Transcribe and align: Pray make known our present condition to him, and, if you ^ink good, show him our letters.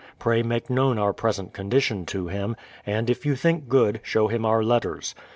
Pray 0.17 0.41
make 0.41 0.67
known 0.67 0.97
our 0.97 1.13
present 1.13 1.53
condition 1.53 2.07
to 2.07 2.25
him, 2.27 2.55
and, 2.87 3.07
if 3.07 3.23
you 3.23 3.33
^ink 3.33 3.67
good, 3.67 3.99
show 4.03 4.29
him 4.29 4.45
our 4.47 4.63
letters. 4.63 5.13